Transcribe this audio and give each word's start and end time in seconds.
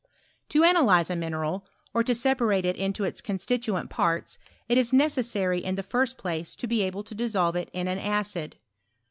To 0.49 0.63
analyze 0.63 1.11
a 1.11 1.15
mineral, 1.15 1.63
or 1.93 2.03
to 2.03 2.13
sepamte 2.13 2.65
it 2.65 2.75
into 2.75 3.03
its 3.03 3.21
constituent 3.21 3.91
parts, 3.91 4.39
it 4.67 4.75
is 4.79 4.91
necessary 4.91 5.59
in 5.59 5.75
the 5.75 5.83
first 5.83 6.17
place, 6.17 6.55
to 6.55 6.65
be 6.65 6.81
able 6.81 7.03
to 7.03 7.13
dissolve 7.13 7.55
it 7.55 7.69
in 7.71 7.87
an 7.87 7.99
acid. 7.99 8.55